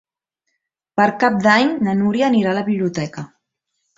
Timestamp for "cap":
1.23-1.35